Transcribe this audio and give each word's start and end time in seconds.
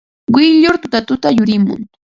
Quyllur 0.33 0.75
tutatuta 0.81 1.29
yurimun. 1.37 1.81